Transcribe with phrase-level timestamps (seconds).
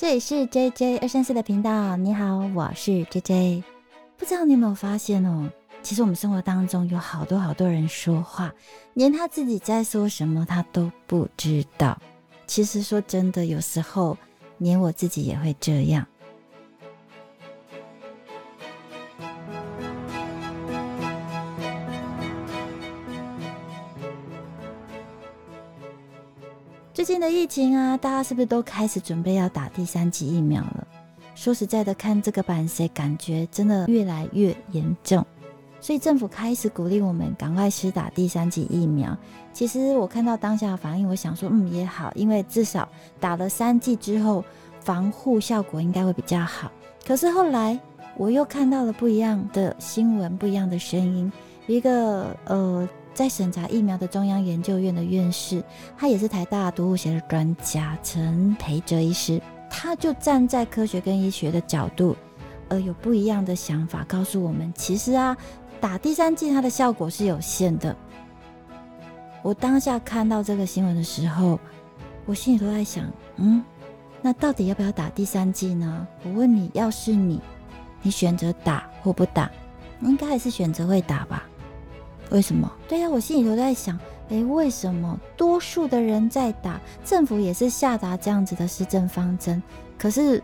[0.00, 3.64] 这里是 J J 二三四的频道，你好，我是 J J。
[4.16, 5.46] 不知道你有没有发现哦？
[5.82, 8.50] 其实我们生活当中有好多好多人说话，
[8.94, 12.00] 连他自己在说什么他都不知道。
[12.46, 14.16] 其实说真的，有时候
[14.56, 16.06] 连我自己也会这样。
[27.00, 30.86] 最近的疫情啊，大家是不是都开始准备要打第三剂疫苗了？
[31.34, 35.24] 说实在的，看这个版谁感觉真的越来越严重，
[35.80, 39.16] 所以政府开始鼓励我们赶快施打第三剂疫苗。
[39.54, 42.86] 其实我看到当下的反应，我想说，嗯，也好，因为至少
[43.18, 44.44] 打了三剂之后，
[44.80, 46.70] 防护效果应该会比较好。
[47.06, 47.80] 可是后来
[48.14, 51.32] 我又看到了不一样的新闻，不一样的声音，
[51.66, 52.86] 一个呃。
[53.12, 55.62] 在审查疫苗的中央研究院的院士，
[55.96, 62.16] 他也是台大毒物学的专家陈培哲医师，他就站在科学跟医学的角度，
[62.68, 65.36] 呃，有不一样的想法，告诉我们，其实啊，
[65.80, 67.94] 打第三剂它的效果是有限的。
[69.42, 71.58] 我当下看到这个新闻的时候，
[72.26, 73.04] 我心里都在想，
[73.36, 73.62] 嗯，
[74.22, 76.06] 那到底要不要打第三剂呢？
[76.22, 77.40] 我问你，要是你，
[78.02, 79.50] 你选择打或不打，
[80.00, 81.44] 应该还是选择会打吧？
[82.30, 82.70] 为什么？
[82.88, 89.62] 对呀，我心里都在想，诶，为什么多数的人在打，政府也是下达这样子的施政方针，
[89.98, 90.42] 可是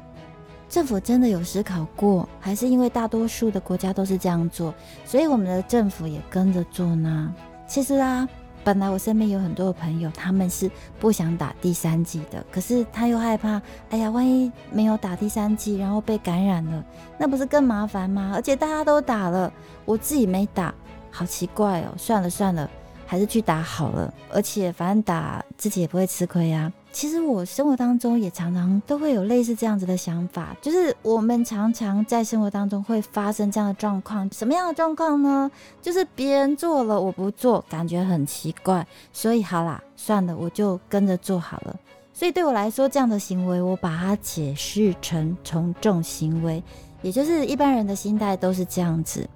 [0.69, 7.33] 政府真的有思考过，还是因为大多数的国家都是这样做，所以我们的政府也跟着做呢？
[7.69, 8.29] 其实啊，
[8.64, 16.84] 本来我身边有很多的朋友，他们是不想打第三剂的，可是他又害怕，哎呀，万一没有打第三剂，然后被感染了，
[17.17, 18.33] 那不是更麻烦吗？
[18.34, 19.53] 而且大家都打了，
[19.84, 20.75] 我自己没打。
[21.17, 22.69] 好奇怪哦，算了算了，
[23.06, 24.12] 还是去打好了。
[24.31, 26.70] 而且反正打自己也不会吃亏啊。
[26.92, 34.28] 其实我生活当中也常常都会有类似这样子的想法，就是我们常常在生活当中会发生这样的状况。
[34.31, 35.50] 什么样的状况呢？
[35.81, 41.74] 就是别人做了我不做，感觉很奇怪，所以好啦，算了，我就跟着做好了。
[42.12, 46.62] 所以对我来说，这样的行为我把它解释成从众行为，
[47.02, 49.29] 也就是一般人的心态都是这样子。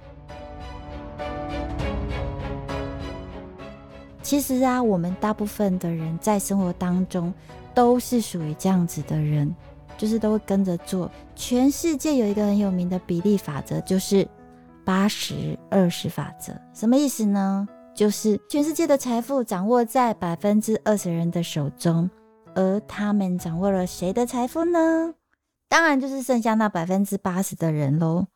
[4.22, 7.32] 其实啊，我们大部分的人在生活当中
[7.74, 9.54] 都是属于这样子的人，
[9.96, 11.10] 就是都会跟着做。
[11.34, 14.26] 全世界有一个很有名的比例法则，就是
[14.84, 16.52] 八十二十法则。
[16.74, 17.66] 什么意思呢？
[17.94, 22.08] 就是全世界的财富掌握在百分之二十人的手中，
[22.54, 25.14] 而他们掌握了谁的财富呢？
[25.68, 28.26] 当然就是剩下那百分之八十的人喽。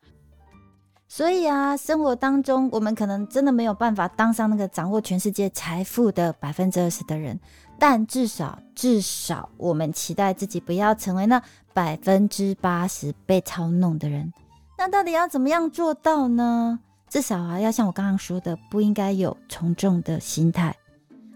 [1.07, 7.39] 所以啊，生活当中我们可能真的没有办法当上那个掌握全世界财富的百分之二十的人，
[7.79, 11.41] 但至少至少我们期待自己不要成为那
[11.73, 14.33] 百分之八十被操弄的人。
[14.77, 16.79] 那到底要怎么样做到呢？
[17.07, 20.75] 至少啊，要像我刚刚说的，不应该有从众的心态。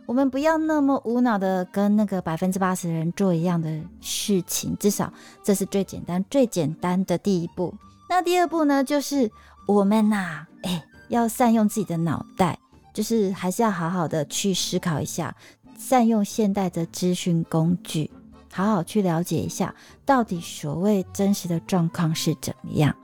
[0.07, 4.75] 我们不要那么无脑的跟那个百分之八十的人做一样的事情。
[4.77, 5.13] 至少
[5.43, 7.73] 这是最简单、最简单的第一步。
[8.09, 9.31] 那第二步呢，就是。
[9.69, 12.57] 我们呐，哎，要善用自己的脑袋，
[12.91, 15.35] 就是还是要好好的去思考一下，
[15.77, 18.09] 善用现代的资讯工具，
[18.51, 22.95] 好好去了解一下，到底所谓真实的状况是怎么样。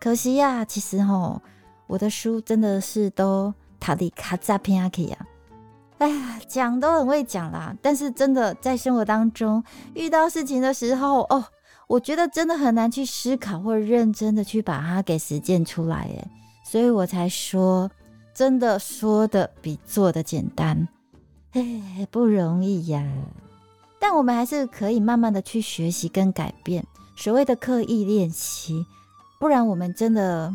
[0.00, 1.40] 可惜呀，其实吼，
[1.86, 5.16] 我的书真的是都塔里卡扎片阿克呀，
[5.98, 9.62] 哎呀，讲都很会讲啦，但是真的在生活当中
[9.94, 11.44] 遇到事情的时候，哦。
[11.88, 16.28] 我觉得真的很难去思考或认真的去把它给实践出来，诶，
[16.64, 17.88] 所以我才说，
[18.34, 20.88] 真的说的比做的简单，
[21.52, 23.08] 哎，不容易呀。
[24.00, 28.84] 但我们还是可以慢慢的去学习跟改变，所谓的刻意练习，
[29.38, 30.52] 不然我们真的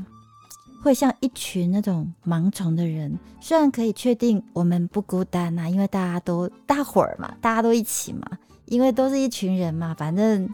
[0.83, 3.17] 会像一群那种盲从的人。
[3.39, 8.27] 虽然可以确定我们不孤单呐，因为大家都大伙儿嘛，大家都一起嘛，
[8.65, 10.49] 因为都是一群人嘛，反正。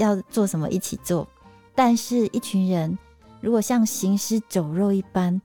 [0.00, 1.28] 要做什么一起做，
[1.74, 2.98] 但是一群人
[3.40, 5.40] 如果像行尸走肉一般，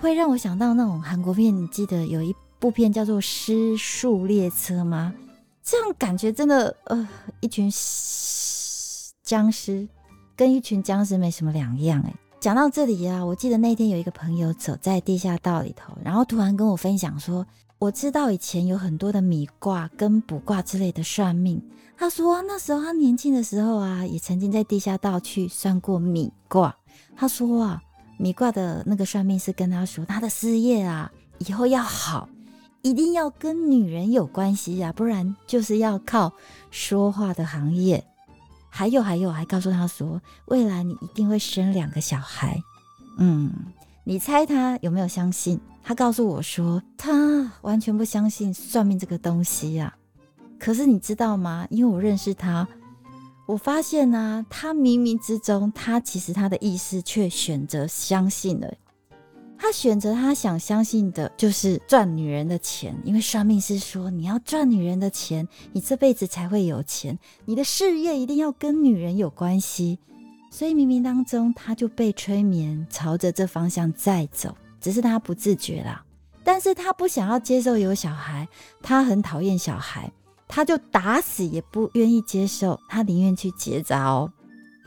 [0.00, 1.56] 会让我想到那种韩国片。
[1.56, 5.14] 你记得有一部片叫做《失速列车》吗？
[5.62, 7.08] 这样感觉真的，呃，
[7.40, 7.70] 一群
[9.22, 9.88] 僵尸
[10.34, 12.02] 跟一群僵尸没什么两样。
[12.04, 17.46] 哎，讲到这里啊，我记得那天有一个朋友走在地下道里头，然后突然跟我分享说。
[17.82, 21.60] 我知道以前有很多的米卦跟卜卦之类的算命。
[21.96, 26.76] 他说那时候他年轻的时候啊，也曾经在地下道去算过米卦。
[27.16, 27.82] 他说啊，
[28.18, 32.28] 米卦的那个算命师跟他说，他的事业啊以后要好，
[32.82, 36.32] 一定要跟女人有关系呀，不然就是要靠
[36.70, 38.04] 说话的行业。
[38.68, 42.62] 还有还有，还告诉他说，未来你一定会生两个小孩。
[43.18, 43.52] 嗯，
[44.04, 45.60] 你猜他有没有相信？
[45.82, 49.94] 他告诉我说，他完全不相信算命这个东西呀。
[50.58, 51.66] 可是你知道吗？
[51.70, 52.66] 因为我认识他，
[53.46, 58.72] 我发现呢，他冥冥之中，他其实他的意识却选择相信了。
[59.58, 69.98] 他选择他想相信的就是赚女人的钱，因为算命师说你要赚女人的钱，你这辈子才会有钱，你的事业一定要跟女人有关系。
[70.50, 76.04] 所以冥冥当中他就被催眠，朝着这方向在走，只是他不自觉啦。
[76.44, 78.46] 但是他不想要接受有小孩，
[78.82, 80.12] 他很讨厌小孩，
[80.48, 84.30] 他就打死也不愿意接受，他宁愿去结扎哦。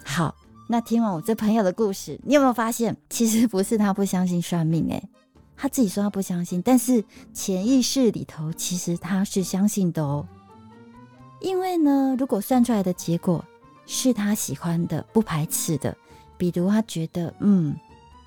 [0.03, 0.36] 好。
[0.68, 5.07] 那听完我这朋友的故事，你有没有发现，其实不是他不相信算命，诶，
[5.56, 7.06] 他自己说他不相信，但是
[7.36, 10.27] 潜意识里头其实他是相信的哦。
[11.39, 13.45] 因为呢，如果算出来的结果
[13.86, 15.95] 是他喜欢的、不排斥的，
[16.36, 17.75] 比如他觉得，嗯，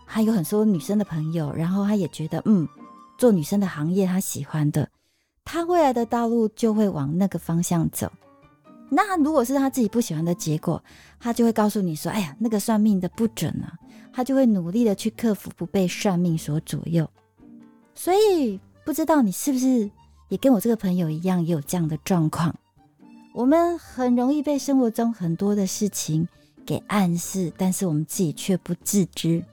[0.09, 2.67] 他有很多女生的朋友，然后他也觉得，嗯，
[3.19, 4.89] 做女生的行业他喜欢的，
[5.45, 8.11] 他未来的道路就会往那个方向走。
[8.91, 10.83] 那如果是他自己不喜欢的结果，
[11.21, 13.77] 他就会告诉你说：“哎呀，那个算命的不准啊！”
[14.11, 17.09] 他就会努力的去克服不被算命所左右。
[17.95, 19.91] 所以不知道你是不是
[20.31, 22.57] 也跟我这个朋友一样，也有这样的状况？
[23.35, 26.27] 我们很容易被生活中很多的事情
[26.65, 29.45] 给暗示，但是我们自己却不自知。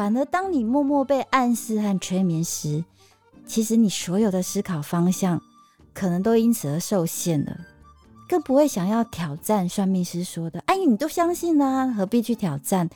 [0.00, 2.82] 反而当你默默被暗示和催眠时，
[3.44, 5.42] 其实你所有的思考方向
[5.92, 7.54] 可能都因此而受限了。
[8.26, 12.88] 更不会想要挑战算命师说的，哎，你都相信啦，何必去挑战？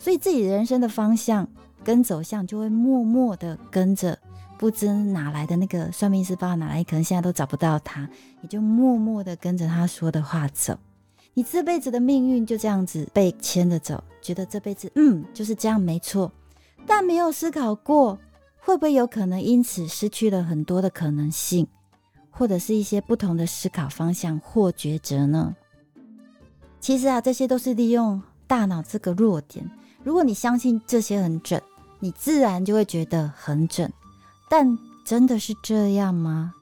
[0.00, 1.46] 所以自己人生的方向
[1.84, 4.18] 跟走向就会默默的跟着，
[4.58, 8.10] 不知哪来的那个算命师，不知道哪来，可能现在都找不到他，
[8.42, 10.76] 也就默默的跟着他说的话走。
[11.34, 16.32] 你这辈子的命运就这样子被牵着走，觉得这辈子嗯就是这样没错，
[16.88, 18.18] 但没有思考过
[18.58, 21.68] 会不会有可能因此失去了很多的可能性。
[22.30, 25.56] 或者是一些不同的思考方向或抉择呢？
[26.78, 29.68] 其实啊，这些都是利用大脑这个弱点。
[30.04, 31.60] 如果你相信这些很准，
[31.98, 33.92] 你自然就会觉得很准。
[34.48, 36.54] 但真的是这样吗？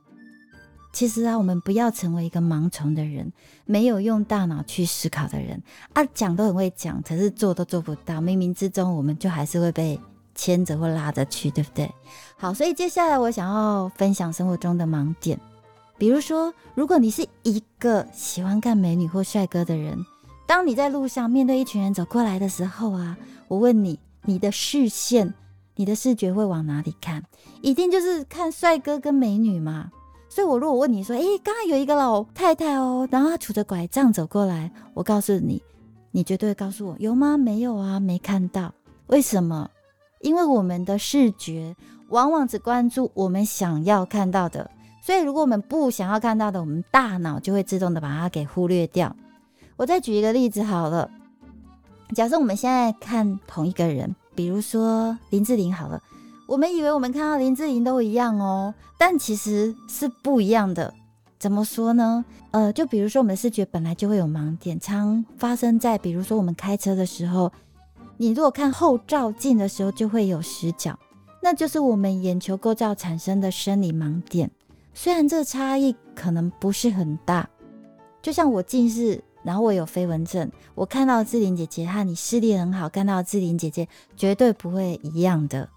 [0.94, 3.30] 其实啊，我们不要成为一个盲从的人，
[3.66, 5.62] 没有用大脑去思考的人
[5.92, 8.14] 啊，讲都很会讲，可是做都做不到。
[8.14, 10.00] 冥冥之中，我们就还是会被
[10.36, 11.92] 牵着或拉着去，对不对？
[12.36, 15.40] 好，所以接下来我想要分享生活中的盲点。
[15.98, 19.98] 比如说，如果你是一个喜欢看美女或帅哥的人，
[20.46, 23.16] 当你在路上面对一群人走过来的时候啊，
[23.48, 25.32] 我问你，你的视线、
[25.74, 27.24] 你的视觉会往哪里看？
[27.62, 29.90] 一定就是看帅哥跟美女嘛。
[30.28, 35.62] 所以，我如果问你说，诶，刚刚有一个老太太哦，然后她拄着拐杖走过来，我告诉你，
[36.10, 37.38] 你绝对会告诉我，有吗？
[37.38, 38.74] 没有啊，没看到。
[39.06, 39.70] 为什么？
[40.26, 41.76] 因为我们的视觉
[42.08, 44.68] 往往只关注我们想要看到的。
[45.00, 49.14] 所以，如果我们不想要看到的，我们大脑就会自动的把它给忽略掉。
[49.76, 51.08] 我再举一个例子好了，
[52.12, 56.02] 假设我们现在看同一个人，比如说林志玲好了，
[56.48, 60.92] 我们以为我们看到林志玲都一样哦，但其实是不一样的。
[61.38, 62.24] 怎么说呢？
[62.50, 67.52] 呃，就比如说我们的视觉本来就会有盲点，常发生在比如说我们开车的时候，
[68.16, 70.98] 你如果看后照镜的时候就会有死角，
[71.42, 74.50] 那就是我们眼球构造产生的生理盲点。
[74.94, 77.48] 虽然这差异可能不是很大，
[78.22, 85.68] 就像我近视，然后我有飞蚊症，我看到志玲姐姐和你视力很好看到志玲姐姐绝对不会一样的。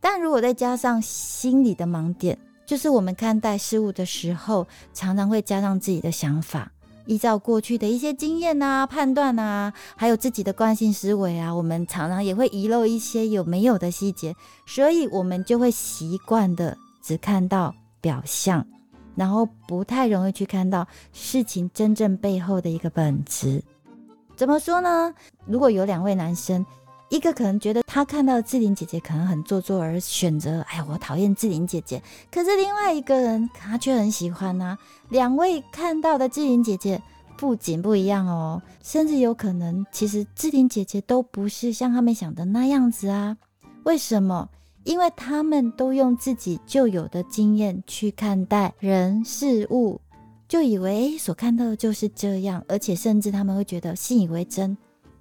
[0.00, 2.36] 但如果再加上心理的盲点，
[2.66, 6.72] 就是我们看待事物的时候，常常会加上自己的想法，
[7.06, 14.34] 依照过去的一些经验啊、判断啊，还有自己的惯性思维啊，我们常常也会遗漏一些有没有的细节，
[14.66, 17.74] 所以我们就会习惯的只看到。
[18.04, 18.66] 表象，
[19.14, 23.64] 然后不太容易去看到事情真正背后的一个本质。
[24.36, 25.14] 怎么说呢？
[25.46, 26.66] 如果有两位男生，
[27.14, 32.02] 一个可能觉得他看到志玲姐姐可能很做作，而选择哎，我讨厌志玲姐姐。
[32.28, 34.76] 可是另外一个人他却很喜欢呢。
[35.10, 37.00] 两位看到的志玲姐姐
[37.38, 43.36] 不仅不一样哦，甚至有可能其实志玲姐姐都不是像他们想的那样子啊。
[43.84, 44.48] 为什么？
[44.82, 50.00] 因为他们都用自己旧有的经验去看待人事物，
[50.48, 54.76] 就以为所看到的就是这样，而且甚至他们会觉得信以为真。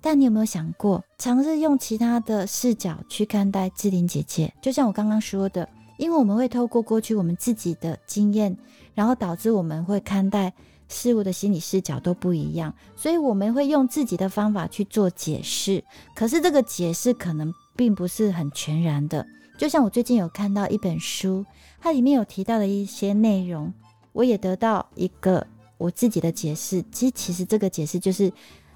[0.05, 4.53] 但你有没有想过，尝试用其他的视角去看待志玲姐姐？
[4.61, 5.67] 就像我刚刚说的，
[5.97, 8.57] 因为我们会透过过去我们自己的经验，
[8.93, 10.53] 然后导致我们会看待
[10.89, 15.81] 事物的心理视角都不一样，所以我们会用自己的方法去做解释。
[16.13, 19.25] 可是这个解释可能并不是很全然的。
[19.57, 21.45] 就像我最近有看到一本书，
[21.79, 23.73] 它里面有提到的一些内容，
[24.11, 26.83] 我也得到一个我自己的解释。
[26.91, 28.29] 其实，其实这个解释就是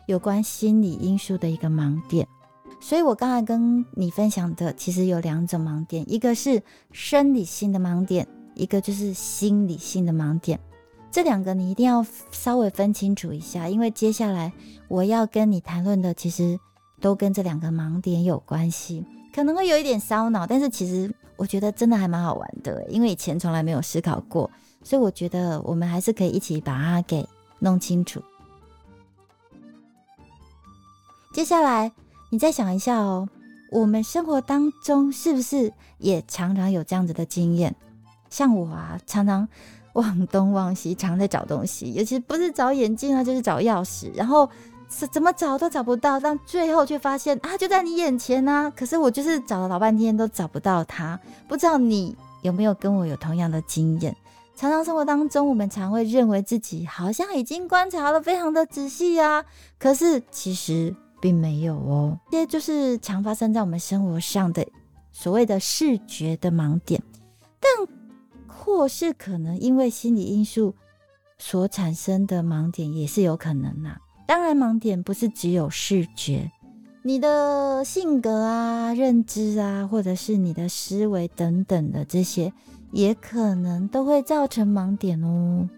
[0.08, 2.28] 有关心理因素的一个盲点。
[2.80, 6.62] 所以我刚才跟你分享的，其实有两种盲点，一个是
[6.92, 10.60] 生理性的盲点，一个就是心理性的盲点。
[11.10, 14.52] 这两个你一定要稍微分清楚一下，因为接下来
[14.88, 16.60] 我要跟你谈论的，其实
[17.02, 24.52] 都跟这两个盲点有关系，可能会有一点烧脑，但是其实我觉得真的还蛮好玩的，因为以前从来没有思考过，
[24.84, 27.28] 所以我觉得我们还是可以一起把它给
[27.60, 28.22] 弄清楚。
[31.38, 31.92] 接下来。
[32.32, 33.30] 你再想一下哦，
[33.70, 37.76] 我们生活当中是不是也常常有这样子的经验？
[38.28, 39.48] 像我啊，常常
[39.94, 44.50] 忘东忘西，常在找东西，尤其不是找眼镜啊，就是找钥匙，然后
[44.90, 48.74] 怎么找都找不到，但最后却发现啊，就在你眼前呢。
[48.76, 51.20] 可是我就是找了老半天都找不到它。
[51.48, 54.16] 不知道你有没有跟我有同样的经验？
[54.56, 59.46] 常常生活当中，我们常会认为自己好像已经观察了非常的仔细啊，
[59.78, 60.96] 可是其实。
[61.20, 64.68] 并没有哦，这些就是常发生在我们生活上的
[65.12, 67.02] 所谓的视觉的盲点，
[67.60, 67.88] 但
[68.48, 70.76] 或是可能因为心理因素
[71.38, 73.98] 所产生的盲点也是有可能呐。
[74.28, 76.52] 当然，盲点不是只有视觉，
[77.02, 82.52] 你的性格啊、认知啊，或者是你的思维等等的这些，
[82.92, 85.70] 也可能都会造成盲点哦。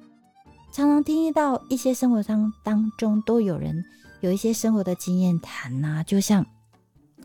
[0.72, 3.86] 常常听到一些生活上当中都有人。
[4.22, 6.46] 有一些生活的经验谈呐，就像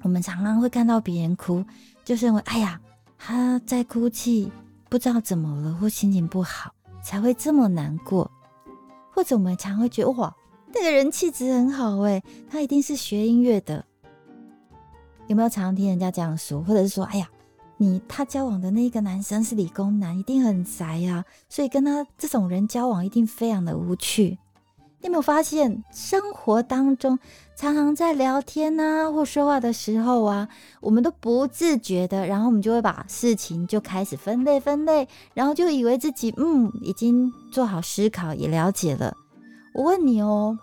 [0.03, 1.65] 我们常常会看到别人哭，
[2.05, 2.81] 就认为哎呀
[3.19, 4.53] 他在哭泣，
[4.89, 6.73] 不知道怎么了或心情不好
[7.03, 8.31] 才会这么难过，
[9.13, 10.35] 或者我们常会觉得哇
[10.73, 13.85] 那个人气质很好哎，他一定是学音乐的，
[15.27, 17.29] 有没有常常听人家这样说，或者是说哎呀
[17.77, 24.39] 你他交往的那个男生是理工男，一定很宅啊，所以跟他这种人交往一定非常的无趣。
[25.04, 27.18] 你有没有发现，生活当中
[27.54, 30.49] 常常在聊天啊或说话的时候啊，
[30.80, 39.14] 我们都不自觉的，然后我们就会把事情就开始分类分类，然后就以为自己嗯已经做好思考，也了解了。
[39.75, 40.58] 我问你哦，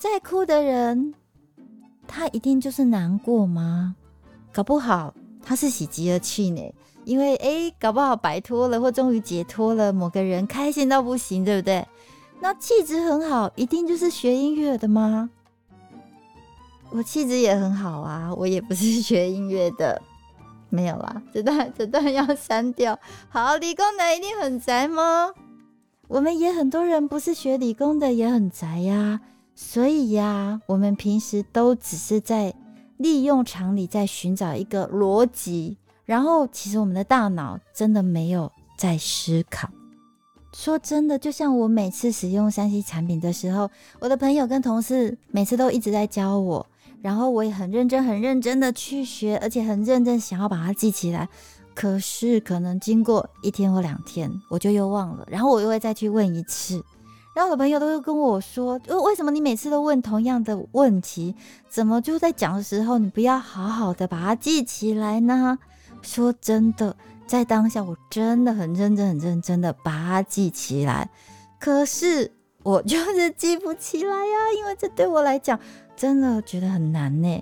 [0.00, 1.14] 在哭的人，
[2.08, 3.94] 他一定就是难过吗？
[4.52, 6.60] 搞不好他是喜极而泣呢，
[7.04, 11.86] 因为诶，搞不好摆脱了或终于解脱了某个人，开心到不行，对不对？
[12.40, 15.30] 那气质很好，一定就是学音乐的吗？
[16.90, 20.00] 我气质也很好啊， 我也不是学音乐的，
[20.70, 22.98] 没有啦，这段 这段要删掉。
[23.28, 25.32] 好，理工男一定很宅吗？
[26.08, 29.20] 我们也很多人不是学理工的，也很宅呀。
[29.54, 32.54] 所以呀，我们平时都只是在
[32.96, 39.68] 利用常理，在寻找一个逻辑，然后其实我们的大脑真的没有在思考。
[40.60, 46.66] 说真的，就像我每次使用三 C 产品的时候，我的朋友跟同事每次都一直在教我，
[47.00, 51.26] 然后我也很认真、很认真的去学，而且很认真想要把它记起来。
[51.74, 56.84] 可是可能经过一天或两天，我就又忘了，然后我又会再去问一次。
[57.34, 61.34] 然后我的朋友都会跟我说：“为什么你每次都问同样的问题？
[61.70, 65.58] 怎么就在讲的时候，你不要好好的把它记起来呢？”
[66.02, 66.94] 说真的。
[67.30, 71.08] 在当下，我真的很认真、很认真的把它记起来，
[71.60, 72.28] 可是
[72.64, 75.56] 我就是记不起来呀，因为这对我来讲
[75.94, 77.40] 真的觉得很难呢。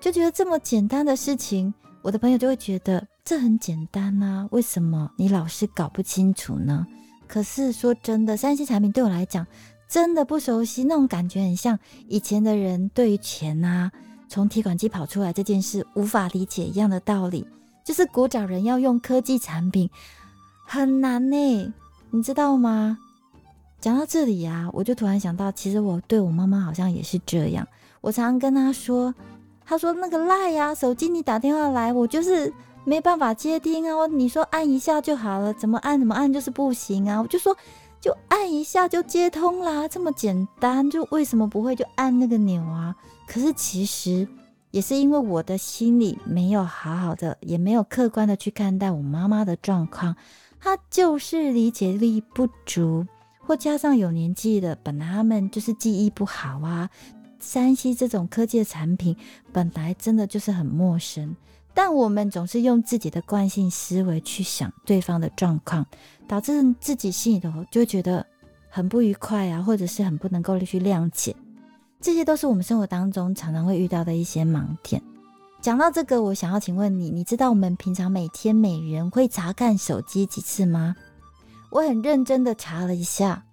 [0.00, 6.84] 就觉得这么简单的事情，我的朋友就会觉得这很简单啊，为什么你老是搞不清楚呢？
[7.28, 9.46] 可是说真的，三 C 产品对我来讲
[9.88, 11.78] 真的不熟悉，那种感觉很像
[12.08, 13.92] 以前的人对于钱啊，
[14.28, 17.46] 从提款机跑出来这件事无法理解一样的道理。
[17.88, 19.88] 就是古早人要用科技产品
[20.66, 21.72] 很难呢，
[22.10, 22.98] 你知道吗？
[23.80, 27.66] 讲到这里啊，我就突然想到，其实我对我妈妈好像也是这样。
[28.02, 29.14] 我常常跟她说，
[29.64, 32.52] 她说那个赖呀，手机你打电话来，我就是
[32.84, 34.06] 没办法接听啊。
[34.06, 37.22] 你说按一下就好了，怎么按怎么按就是不行啊。
[37.22, 37.56] 我就说
[38.02, 42.94] 就按一下就接通啦，这么简单，就为什么不会就按那个钮啊？
[43.26, 44.28] 可是其实。
[44.70, 50.14] 也是因为我的心里没有好好的，也没有客观的去看待我妈妈的状况，
[50.60, 53.06] 她就是理解力不足，
[53.38, 56.90] 或加上有年纪的，本来他们就是记忆不好啊。
[57.40, 59.16] 山西这种科技的产品
[59.52, 61.36] 本来真的就是很陌生，
[61.72, 65.86] 但我们总是用自己的惯性思维去想对方的状况，
[66.26, 68.26] 导致自己心里头就觉得
[68.68, 71.34] 很不愉快啊，或者是很不能够去谅解，
[72.00, 75.02] 这些都是我们生活当中常常会遇到的一些盲点。
[75.60, 80.94] 讲到这个，我想要请问你，你知道我们平常每天每人会查看手机几次吗？
[81.70, 83.44] 我很认真的查了一下，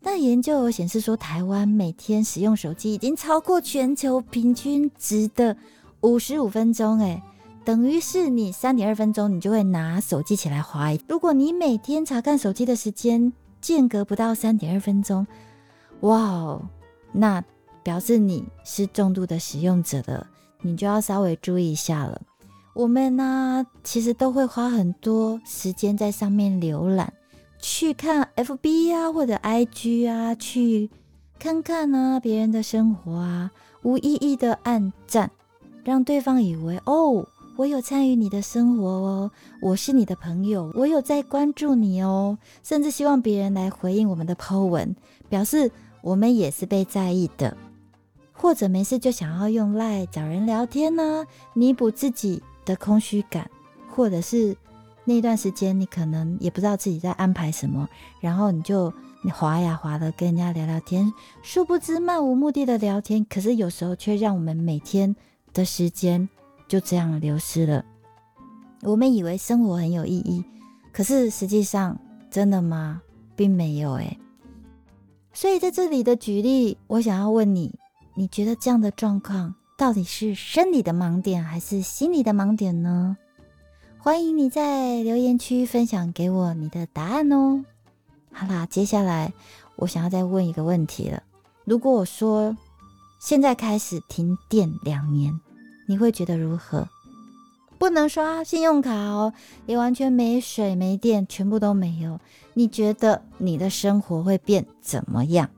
[0.00, 5.56] 那研究有显示说，台湾每天使用手机已经超过全球平均值的
[6.02, 7.20] 五十五分钟，哎，
[7.64, 10.90] 等于是你三点二分钟你就会拿手机起来划。
[11.08, 15.26] 如果你每天查看手机的时间间隔不到三点二分钟，
[16.00, 16.62] 哇哦，
[17.12, 17.44] 那
[17.90, 20.24] 表示你是重度的使用者的。
[20.62, 22.22] 你就要稍微注意一下了。
[22.72, 27.12] 我们呢，其实都会花很多时间在上面浏览，
[27.58, 30.88] 去看 FB 啊或者 IG 啊，去
[31.36, 33.50] 看看啊别人的生活啊，
[33.82, 35.32] 无意义的暗赞，
[35.82, 39.30] 让对方以为哦，我有参与你的生活哦，
[39.60, 44.94] 我是你的朋友，我有在关注你哦，甚至希望别人来回应我们的 po 文，
[45.28, 47.56] 表示我们也是被在意的。
[48.40, 53.50] 或者没事就想要用赖找人聊天呢，弥补自己的空虚感，
[53.86, 54.56] 或者是
[55.04, 57.86] 那段时间你可能也不知道自己在安排什么，
[58.18, 65.14] 然后你就你滑呀滑的跟人家聊聊天，殊不知漫无目的的聊天，可是有时候却让我们每天
[65.52, 66.26] 的时间
[66.66, 67.84] 就这样流失了。
[68.80, 70.42] 我们以为生活很有意义，
[70.94, 73.02] 可是实际上真的吗？
[73.36, 74.18] 并没有诶。
[75.34, 77.78] 所以在这里的举例，我想要问你。
[78.14, 83.16] 你觉得这样的状况到底是生理的盲点还是心理的盲点呢？
[83.98, 87.64] 欢迎你在留言区分享给我你的答案哦。
[88.32, 89.32] 好啦，接下来
[89.76, 91.22] 我想要再问一个问题了。
[91.64, 92.56] 如果我说
[93.20, 95.38] 现在开始停电两年，
[95.86, 96.88] 你会觉得如何？
[97.78, 99.32] 不能刷信用卡哦，
[99.64, 102.20] 也完全没水没电，全部都没有。
[102.52, 105.48] 你觉得你的生活会变怎么样？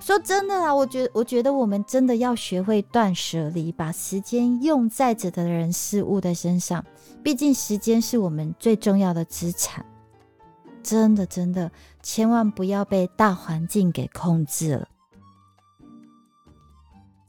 [0.00, 6.84] 说真的啦，我觉我觉得我们真的要学会断舍离，把时间用在值得人事物的身上。
[7.22, 9.84] 毕竟时间是我们最重要的资产。
[10.82, 11.70] 真的真的，
[12.02, 14.88] 千万不要被大环境给控制了。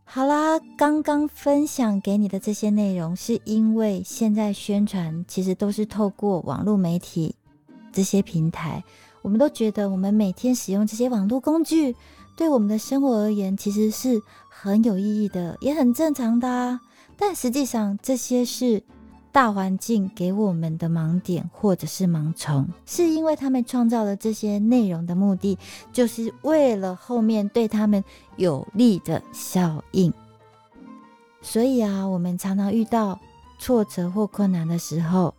[0.06, 7.36] 好啦，刚刚分享给你的这些内容，是因为现在宣传其实都是透过网络媒体
[7.92, 8.82] 这些平台，
[9.22, 11.94] 我们都觉得我们每天使用这些网络工具。
[12.40, 16.80] 对我们的生活而言，其实是很有意义的，也很正常的啊。
[17.18, 18.82] 但实际上，这些是
[19.30, 25.58] 大环境给我们的盲点或者是盲从，是因为他们创造了这些内容的目的，
[25.92, 28.02] 就是为了后面对他们
[28.38, 30.14] 有利的效应。
[31.42, 33.20] 所以啊，我们常常遇到
[33.60, 35.36] 挫折或困难的时候，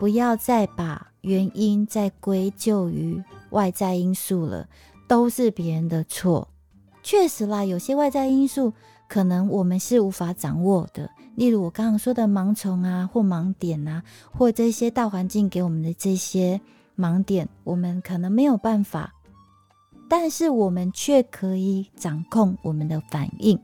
[0.00, 4.66] 不要再把原因再归咎于外在因素了。
[5.06, 6.48] 都是别人的错，
[7.02, 8.72] 确实啦，有些外在因素
[9.08, 16.60] 可能我们是无法掌握的，例如我刚刚说的盲从啊，或盲点啊，或这些大环境给我们的这些
[16.96, 19.14] 盲点，我们可能没有办法，
[20.08, 23.60] 但是我们却可以掌控我们的反应，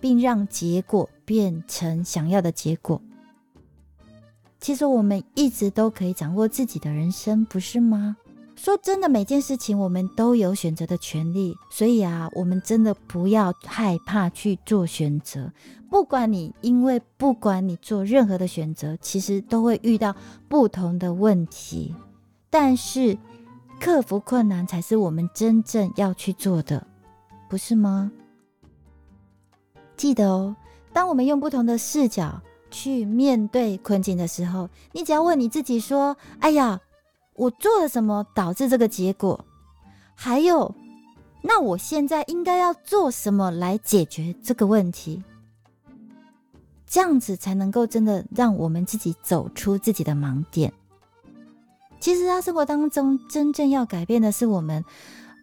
[0.00, 3.02] 并让结果变成想要的结果。
[4.60, 8.16] 其实我们一直都可以掌握自己的人生，不是吗？
[8.56, 15.52] 说真的，每件事情我们都有选择的权利，所以啊，我们真的不要害怕去做选择。
[15.90, 20.16] 不管你因为不管你做任何的选择，其实都会遇到
[20.48, 21.94] 不同的问题。
[22.48, 23.16] 但是
[23.78, 26.84] 克服困难才是我们真正要去做的，
[27.50, 28.10] 不是吗？
[29.98, 30.56] 记得哦，
[30.94, 32.40] 当我们用不同的视角
[32.70, 36.80] 去面对困境的时候，你只要问你自己说：“哎呀。”
[37.36, 39.44] 我做了什么导致这个结果？
[40.14, 40.74] 还有，
[41.42, 45.22] 那我现在应该要做什么来解决这个问题？
[46.86, 50.72] 这样子才能够真的让我们自己走出自己的盲点。
[52.00, 54.84] 其实，他生活当中真正要改变的是我们，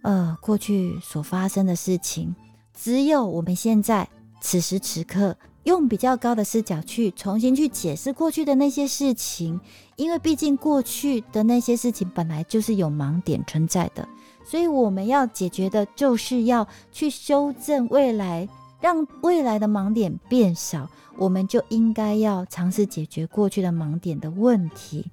[0.04, 2.36] 呃，过去所发生的事情。
[2.74, 4.10] 只有我们现在
[4.42, 5.36] 此时此刻。
[5.64, 9.60] 用比较高的视角去重新去解释过去的那些事情，
[9.96, 14.08] 因为毕竟过去的那些事情本来就是有盲点存在的，
[14.44, 18.48] 所以我们要解决的就是要去修正未来，
[18.82, 20.90] 让未来的盲点变少。
[21.16, 25.12] 我们就应该要尝试解决过去的盲点的问题，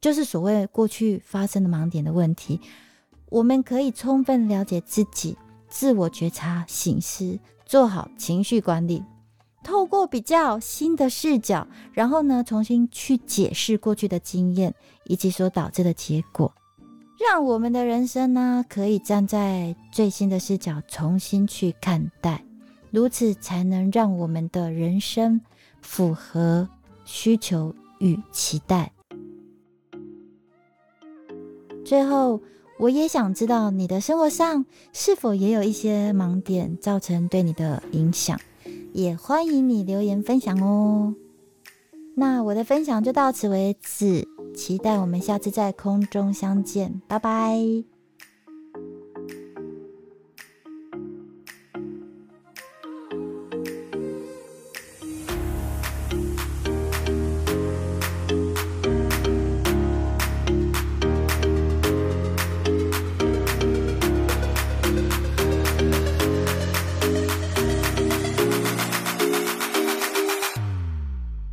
[0.00, 2.60] 就是所谓过去发生的盲点的问题。
[3.30, 9.02] 我们可以充分了解自己，自我觉察、醒思，做好情绪管理。
[9.62, 16.52] 透过比较新的视角，然后呢，重新去解释过去的经验以及所导致的结果，
[17.18, 22.44] 让我们的人生呢，可以站在最新的视角重新去看待，
[22.90, 25.40] 如此才能让我们的人生
[25.80, 26.68] 符合
[27.04, 28.92] 需求与期待。
[31.84, 32.40] 最后，
[32.78, 38.40] 我也想知道你的生活上是否也有一些盲点，造成对你的影响，
[38.92, 41.14] 也欢迎你留言分享哦。
[42.14, 47.91] 那我的分享就到此为止，期待我们下次在空中相见，拜拜。